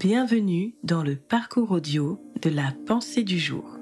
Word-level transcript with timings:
Bienvenue 0.00 0.72
dans 0.82 1.02
le 1.02 1.14
parcours 1.14 1.72
audio 1.72 2.18
de 2.40 2.48
la 2.48 2.72
pensée 2.86 3.22
du 3.22 3.38
jour. 3.38 3.76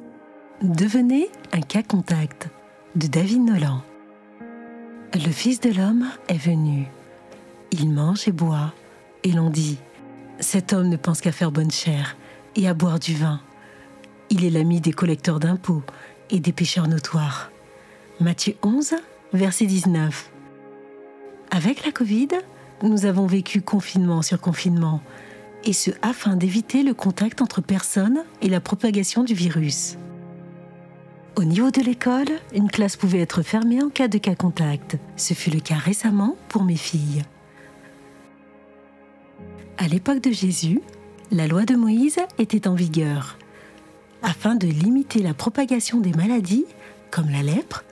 Devenez 0.62 1.28
un 1.52 1.60
cas 1.60 1.84
contact 1.84 2.48
de 2.96 3.06
David 3.06 3.44
Nolan. 3.44 3.84
Le 5.14 5.30
Fils 5.30 5.60
de 5.60 5.70
l'homme 5.70 6.08
est 6.26 6.36
venu. 6.36 6.88
Il 7.70 7.90
mange 7.90 8.26
et 8.26 8.32
boit, 8.32 8.74
et 9.22 9.30
l'on 9.30 9.48
dit 9.48 9.78
Cet 10.40 10.72
homme 10.72 10.88
ne 10.88 10.96
pense 10.96 11.20
qu'à 11.20 11.30
faire 11.30 11.52
bonne 11.52 11.70
chère 11.70 12.16
et 12.56 12.66
à 12.66 12.74
boire 12.74 12.98
du 12.98 13.14
vin. 13.14 13.40
Il 14.28 14.44
est 14.44 14.50
l'ami 14.50 14.80
des 14.80 14.92
collecteurs 14.92 15.38
d'impôts 15.38 15.84
et 16.30 16.40
des 16.40 16.52
pécheurs 16.52 16.88
notoires. 16.88 17.52
Matthieu 18.18 18.56
11, 18.64 18.96
verset 19.34 19.66
19. 19.66 20.32
Avec 21.52 21.86
la 21.86 21.92
Covid, 21.92 22.30
nous 22.82 23.06
avons 23.06 23.26
vécu 23.26 23.62
confinement 23.62 24.22
sur 24.22 24.40
confinement, 24.40 25.00
et 25.64 25.72
ce 25.72 25.90
afin 26.02 26.36
d'éviter 26.36 26.82
le 26.82 26.94
contact 26.94 27.42
entre 27.42 27.60
personnes 27.60 28.24
et 28.42 28.48
la 28.48 28.60
propagation 28.60 29.24
du 29.24 29.34
virus. 29.34 29.96
Au 31.36 31.44
niveau 31.44 31.70
de 31.70 31.80
l'école, 31.80 32.30
une 32.52 32.70
classe 32.70 32.96
pouvait 32.96 33.20
être 33.20 33.42
fermée 33.42 33.82
en 33.82 33.90
cas 33.90 34.08
de 34.08 34.18
cas 34.18 34.34
contact. 34.34 34.96
Ce 35.16 35.34
fut 35.34 35.50
le 35.50 35.60
cas 35.60 35.76
récemment 35.76 36.36
pour 36.48 36.64
mes 36.64 36.76
filles. 36.76 37.22
À 39.76 39.86
l'époque 39.86 40.20
de 40.20 40.32
Jésus, 40.32 40.80
la 41.30 41.46
loi 41.46 41.64
de 41.64 41.76
Moïse 41.76 42.18
était 42.38 42.66
en 42.66 42.74
vigueur. 42.74 43.38
Afin 44.22 44.56
de 44.56 44.66
limiter 44.66 45.22
la 45.22 45.34
propagation 45.34 46.00
des 46.00 46.12
maladies, 46.12 46.66
comme 47.12 47.30
la 47.30 47.42
lèpre, 47.42 47.84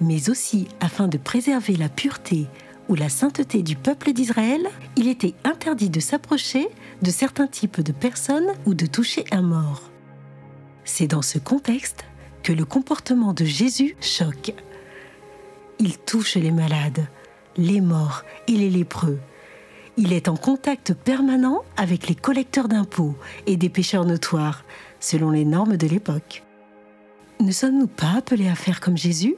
mais 0.00 0.30
aussi 0.30 0.68
afin 0.78 1.08
de 1.08 1.18
préserver 1.18 1.74
la 1.74 1.88
pureté 1.88 2.46
ou 2.88 2.94
la 2.94 3.08
sainteté 3.08 3.62
du 3.62 3.76
peuple 3.76 4.12
d'Israël, 4.12 4.68
il 4.96 5.08
était 5.08 5.34
interdit 5.44 5.90
de 5.90 6.00
s'approcher 6.00 6.68
de 7.02 7.10
certains 7.10 7.46
types 7.46 7.80
de 7.80 7.92
personnes 7.92 8.52
ou 8.64 8.74
de 8.74 8.86
toucher 8.86 9.24
un 9.32 9.42
mort. 9.42 9.82
C'est 10.84 11.08
dans 11.08 11.22
ce 11.22 11.38
contexte 11.38 12.04
que 12.42 12.52
le 12.52 12.64
comportement 12.64 13.32
de 13.32 13.44
Jésus 13.44 13.96
choque. 14.00 14.54
Il 15.78 15.98
touche 15.98 16.36
les 16.36 16.52
malades, 16.52 17.06
les 17.56 17.80
morts 17.80 18.22
et 18.46 18.52
les 18.52 18.70
lépreux. 18.70 19.18
Il 19.96 20.12
est 20.12 20.28
en 20.28 20.36
contact 20.36 20.94
permanent 20.94 21.62
avec 21.76 22.08
les 22.08 22.14
collecteurs 22.14 22.68
d'impôts 22.68 23.16
et 23.46 23.56
des 23.56 23.68
pécheurs 23.68 24.04
notoires, 24.04 24.64
selon 25.00 25.30
les 25.30 25.44
normes 25.44 25.76
de 25.76 25.86
l'époque. 25.86 26.44
Ne 27.40 27.50
sommes-nous 27.50 27.86
pas 27.86 28.12
appelés 28.16 28.48
à 28.48 28.54
faire 28.54 28.80
comme 28.80 28.96
Jésus? 28.96 29.36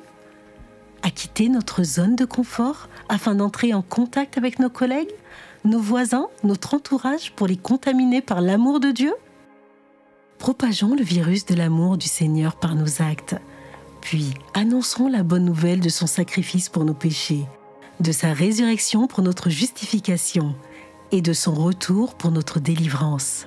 À 1.02 1.10
quitter 1.10 1.48
notre 1.48 1.82
zone 1.84 2.16
de 2.16 2.24
confort 2.24 2.88
afin 3.08 3.34
d'entrer 3.34 3.72
en 3.72 3.82
contact 3.82 4.36
avec 4.36 4.58
nos 4.58 4.70
collègues, 4.70 5.12
nos 5.64 5.80
voisins, 5.80 6.28
notre 6.44 6.74
entourage 6.74 7.32
pour 7.32 7.46
les 7.46 7.56
contaminer 7.56 8.20
par 8.20 8.40
l'amour 8.40 8.80
de 8.80 8.90
Dieu? 8.90 9.14
Propageons 10.38 10.94
le 10.94 11.02
virus 11.02 11.46
de 11.46 11.54
l'amour 11.54 11.96
du 11.96 12.06
Seigneur 12.06 12.56
par 12.56 12.74
nos 12.74 13.02
actes, 13.02 13.36
puis 14.00 14.34
annonçons 14.54 15.08
la 15.08 15.22
bonne 15.22 15.44
nouvelle 15.44 15.80
de 15.80 15.88
son 15.88 16.06
sacrifice 16.06 16.68
pour 16.68 16.84
nos 16.84 16.94
péchés, 16.94 17.44
de 18.00 18.12
sa 18.12 18.32
résurrection 18.32 19.06
pour 19.06 19.22
notre 19.22 19.50
justification 19.50 20.54
et 21.10 21.22
de 21.22 21.32
son 21.32 21.54
retour 21.54 22.14
pour 22.14 22.30
notre 22.30 22.60
délivrance. 22.60 23.46